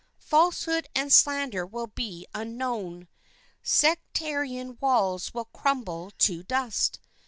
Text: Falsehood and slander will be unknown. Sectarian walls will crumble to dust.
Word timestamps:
Falsehood 0.17 0.89
and 0.95 1.13
slander 1.13 1.63
will 1.63 1.85
be 1.85 2.25
unknown. 2.33 3.07
Sectarian 3.61 4.79
walls 4.81 5.31
will 5.31 5.45
crumble 5.45 6.09
to 6.17 6.41
dust. 6.41 6.99